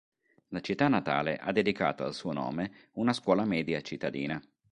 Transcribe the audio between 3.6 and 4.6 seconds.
cittadina.